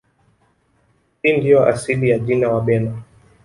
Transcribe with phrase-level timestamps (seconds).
[1.21, 3.01] Hii ndiyo asili ya jina Wabena